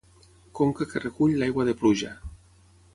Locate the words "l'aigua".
1.43-1.67